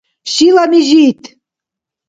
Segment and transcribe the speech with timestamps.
[0.31, 1.21] Шила мижит